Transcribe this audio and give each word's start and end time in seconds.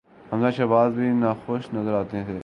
حمزہ 0.33 0.49
شہباز 0.57 0.93
بھی 0.93 1.09
ناخوش 1.09 1.61
نظر 1.73 1.93
آتے 1.93 2.23
تھے۔ 2.23 2.39